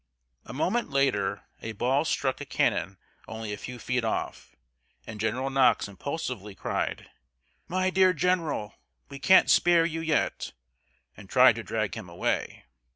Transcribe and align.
A 0.45 0.51
moment 0.51 0.89
later 0.89 1.43
a 1.61 1.73
ball 1.73 2.05
struck 2.05 2.41
a 2.41 2.43
cannon 2.45 2.97
only 3.27 3.53
a 3.53 3.57
few 3.57 3.77
feet 3.77 4.03
off, 4.03 4.55
and 5.05 5.19
General 5.19 5.51
Knox 5.51 5.87
impulsively 5.87 6.55
cried, 6.55 7.11
"My 7.67 7.91
dear 7.91 8.11
general, 8.11 8.73
we 9.09 9.19
can't 9.19 9.47
spare 9.47 9.85
you 9.85 10.01
yet!" 10.01 10.53
and 11.15 11.29
tried 11.29 11.53
to 11.57 11.63
drag 11.63 11.93
him 11.93 12.09
away. 12.09 12.65